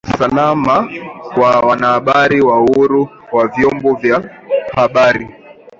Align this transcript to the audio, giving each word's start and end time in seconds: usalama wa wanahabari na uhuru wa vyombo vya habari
usalama 0.13 0.89
wa 1.37 1.59
wanahabari 1.59 2.37
na 2.39 2.55
uhuru 2.57 3.09
wa 3.31 3.47
vyombo 3.47 3.93
vya 3.95 4.39
habari 4.73 5.27